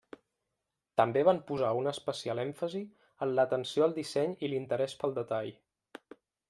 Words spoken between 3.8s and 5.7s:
al disseny i l'interès pel detall.